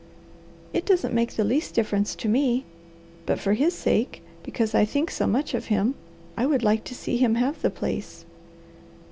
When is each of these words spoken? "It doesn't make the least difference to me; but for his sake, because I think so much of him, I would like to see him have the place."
"It 0.73 0.83
doesn't 0.83 1.13
make 1.13 1.33
the 1.35 1.43
least 1.43 1.75
difference 1.75 2.15
to 2.15 2.27
me; 2.27 2.65
but 3.27 3.39
for 3.39 3.53
his 3.53 3.75
sake, 3.75 4.23
because 4.41 4.73
I 4.73 4.83
think 4.83 5.11
so 5.11 5.27
much 5.27 5.53
of 5.53 5.65
him, 5.65 5.93
I 6.35 6.47
would 6.47 6.63
like 6.63 6.83
to 6.85 6.95
see 6.95 7.17
him 7.17 7.35
have 7.35 7.61
the 7.61 7.69
place." 7.69 8.25